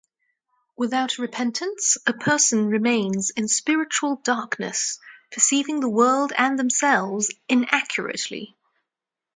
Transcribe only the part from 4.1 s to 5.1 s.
darkness,